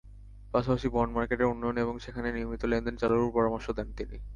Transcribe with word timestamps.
পাশাপাশি 0.53 0.87
বন্ড 0.89 1.11
মার্কেটের 1.15 1.51
উন্নয়ন 1.53 1.77
এবং 1.77 1.95
সেখানে 1.99 2.27
নিয়মিত 2.31 2.63
লেনদেন 2.65 2.95
চালুরও 2.97 3.35
পরামর্শ 3.37 3.67
দেন 3.69 3.87
তিনি। 3.97 4.17